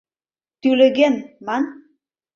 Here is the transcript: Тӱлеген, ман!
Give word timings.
Тӱлеген, 0.61 1.15
ман! 1.45 1.63